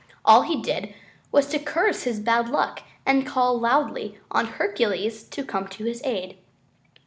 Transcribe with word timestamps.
All 0.25 0.41
he 0.41 0.59
did 0.59 0.95
was 1.31 1.45
to 1.49 1.59
curse 1.59 2.01
his 2.05 2.19
bad 2.19 2.49
luck 2.49 2.81
and 3.05 3.23
call 3.23 3.59
loudly 3.59 4.17
on 4.31 4.47
Hercules 4.47 5.21
to 5.25 5.45
come 5.45 5.67
to 5.67 5.83
his 5.83 6.01
aid. 6.03 6.39